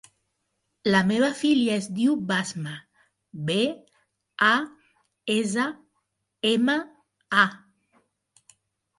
La 0.93 0.99
meva 1.09 1.27
filla 1.39 1.73
es 1.81 1.89
diu 1.97 2.15
Basma: 2.31 2.71
be, 3.49 3.57
a, 4.47 4.53
essa, 5.35 5.67
ema, 6.53 6.79
a. 7.43 7.45